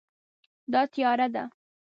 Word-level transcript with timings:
دا 0.73 0.81
تیاره 0.93 1.27
ده 1.33 1.43